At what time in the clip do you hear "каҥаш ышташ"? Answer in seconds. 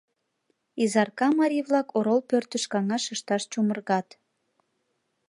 2.73-3.43